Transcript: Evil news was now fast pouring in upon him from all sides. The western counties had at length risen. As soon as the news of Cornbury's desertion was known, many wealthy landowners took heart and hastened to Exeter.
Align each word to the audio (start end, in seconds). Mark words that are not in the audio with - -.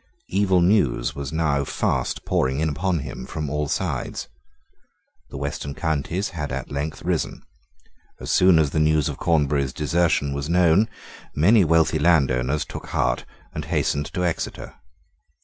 Evil 0.29 0.61
news 0.61 1.13
was 1.13 1.31
now 1.31 1.63
fast 1.63 2.25
pouring 2.25 2.59
in 2.59 2.69
upon 2.69 3.01
him 3.01 3.23
from 3.27 3.51
all 3.51 3.67
sides. 3.67 4.29
The 5.29 5.37
western 5.37 5.75
counties 5.75 6.29
had 6.29 6.51
at 6.51 6.71
length 6.71 7.03
risen. 7.03 7.43
As 8.19 8.31
soon 8.31 8.57
as 8.57 8.71
the 8.71 8.79
news 8.79 9.09
of 9.09 9.19
Cornbury's 9.19 9.73
desertion 9.73 10.33
was 10.33 10.49
known, 10.49 10.89
many 11.35 11.63
wealthy 11.63 11.99
landowners 11.99 12.65
took 12.65 12.87
heart 12.87 13.25
and 13.53 13.65
hastened 13.65 14.07
to 14.15 14.25
Exeter. 14.25 14.73